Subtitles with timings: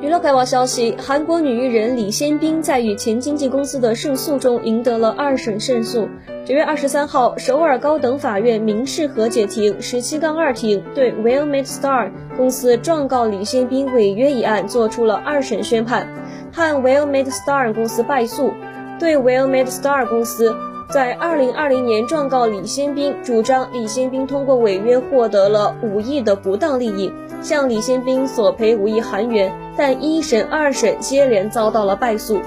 [0.00, 6.08] 娱乐快报消息：韩国女艺人李先彬在与前经纪公司的胜诉中赢得了二审胜诉。
[6.44, 16.06] 九月二十三号，首尔高等法院民事和解庭十七杠二庭对 Well Made Star 公司状告李先彬违约一案作出了二审宣判，
[16.52, 18.52] 判 Well Made Star 公司败诉。
[19.00, 20.54] 对 Well Made Star 公司
[20.90, 27.12] 在二零二零年状告李先兵，主张李先兵通过违约获得了五亿的不当利益。
[27.42, 32.40] 向李先兵索赔五亿韩元，但一审、二审接连遭到了败诉。